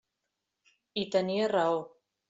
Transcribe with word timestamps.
I 1.03 1.05
tenia 1.17 1.53
raó. 1.55 1.81